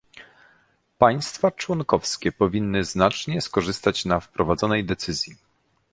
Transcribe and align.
Państwa 0.97 1.51
członkowskie 1.51 2.31
powinny 2.31 2.83
znacznie 2.83 3.41
skorzystać 3.41 4.05
na 4.05 4.19
wprowadzonej 4.19 4.85
decyzji 4.85 5.35